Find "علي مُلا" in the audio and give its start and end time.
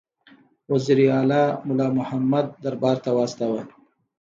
1.21-1.87